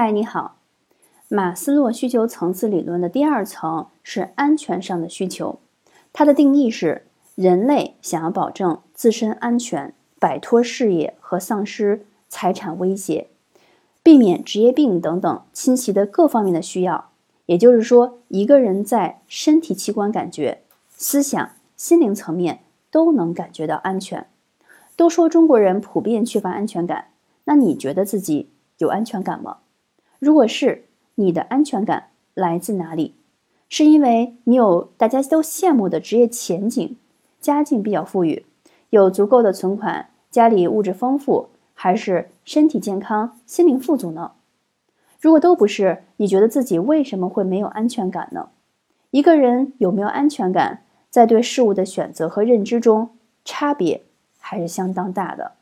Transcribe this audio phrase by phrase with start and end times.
[0.00, 0.58] 嗨，你好。
[1.26, 5.58] 马斯洛需求层次理论的第二层是安全上的需求，
[6.12, 13.26] 它的定义是：人类想要保证自身安全，摆脱事业和丧失财产威胁，
[14.04, 17.10] 避免职业病等等侵袭的各方面的需要。
[17.46, 22.60] 也就是说，一个人在身体器官感觉、思想、心灵层面
[22.92, 24.28] 都能感觉到安全。
[24.94, 27.06] 都说中国人普遍缺乏安全感，
[27.46, 29.56] 那你觉得自己有安全感吗？
[30.18, 33.14] 如果是你的安全感来自哪里？
[33.68, 36.96] 是因为你有大家都羡慕的职业前景，
[37.40, 38.44] 家境比较富裕，
[38.90, 44.32] 有足够的存款，家里物质丰富，还是身体健康、心灵富足呢？
[45.20, 48.48] 如果都不是，你觉得自己为什么会没有安全感呢？
[49.10, 53.10] 一个人有没有安全感，在对事物的选择和认知中
[53.44, 54.02] 差别
[54.38, 55.57] 还是相当大的。